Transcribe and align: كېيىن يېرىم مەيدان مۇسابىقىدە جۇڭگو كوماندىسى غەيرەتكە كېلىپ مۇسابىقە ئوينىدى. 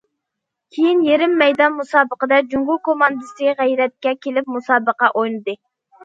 كېيىن 0.75 1.01
يېرىم 1.07 1.33
مەيدان 1.41 1.75
مۇسابىقىدە 1.81 2.39
جۇڭگو 2.53 2.77
كوماندىسى 2.89 3.53
غەيرەتكە 3.59 4.15
كېلىپ 4.27 4.49
مۇسابىقە 4.55 5.11
ئوينىدى. 5.21 5.55